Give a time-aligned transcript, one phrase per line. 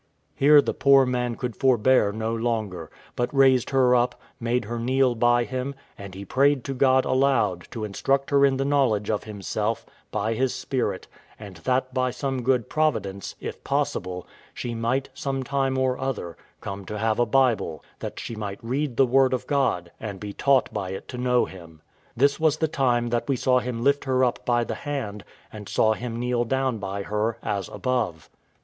[0.33, 5.13] Here the poor man could forbear no longer, but raised her up, made her kneel
[5.13, 9.25] by him, and he prayed to God aloud to instruct her in the knowledge of
[9.25, 11.07] Himself, by His Spirit;
[11.39, 14.25] and that by some good providence, if possible,
[14.55, 18.97] she might, some time or other, come to have a Bible, that she might read
[18.97, 21.79] the word of God, and be taught by it to know Him.
[22.17, 25.23] This was the time that we saw him lift her up by the hand,
[25.53, 28.31] and saw him kneel down by her, as above.